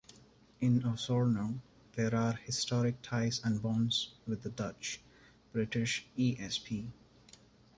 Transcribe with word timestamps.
In 0.61 0.81
Osorno, 0.81 1.59
there 1.93 2.15
are 2.15 2.33
historic 2.33 2.99
ties 3.03 3.39
and 3.43 3.61
bonds 3.61 4.15
with 4.25 4.41
the 4.41 4.49
Dutch, 4.49 4.99
British 5.53 6.07
esp. 6.17 6.87